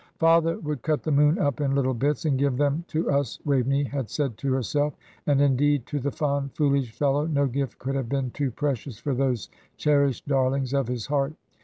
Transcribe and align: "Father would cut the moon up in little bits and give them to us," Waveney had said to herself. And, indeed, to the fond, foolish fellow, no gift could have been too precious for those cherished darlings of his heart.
"Father 0.17 0.57
would 0.61 0.81
cut 0.81 1.03
the 1.03 1.11
moon 1.11 1.37
up 1.37 1.61
in 1.61 1.75
little 1.75 1.93
bits 1.93 2.25
and 2.25 2.39
give 2.39 2.57
them 2.57 2.83
to 2.87 3.07
us," 3.11 3.37
Waveney 3.45 3.83
had 3.83 4.09
said 4.09 4.35
to 4.39 4.51
herself. 4.51 4.95
And, 5.27 5.39
indeed, 5.39 5.85
to 5.85 5.99
the 5.99 6.09
fond, 6.09 6.55
foolish 6.55 6.91
fellow, 6.91 7.27
no 7.27 7.45
gift 7.45 7.77
could 7.77 7.93
have 7.93 8.09
been 8.09 8.31
too 8.31 8.49
precious 8.49 8.97
for 8.97 9.13
those 9.13 9.47
cherished 9.77 10.27
darlings 10.27 10.73
of 10.73 10.87
his 10.87 11.05
heart. 11.05 11.35